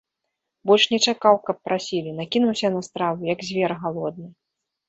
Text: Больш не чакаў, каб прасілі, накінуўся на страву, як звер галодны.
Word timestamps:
Больш 0.69 0.85
не 0.93 0.99
чакаў, 1.11 1.35
каб 1.49 1.57
прасілі, 1.69 2.15
накінуўся 2.21 2.67
на 2.79 2.81
страву, 2.89 3.21
як 3.33 3.39
звер 3.51 3.71
галодны. 3.85 4.27